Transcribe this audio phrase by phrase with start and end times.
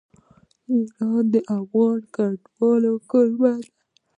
[0.69, 3.69] ایران د افغان کډوالو کوربه دی.